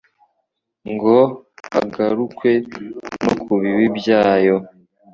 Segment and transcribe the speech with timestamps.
[0.91, 1.15] ngo
[1.73, 2.51] hagarukwe
[3.23, 4.57] no kubibi byayo,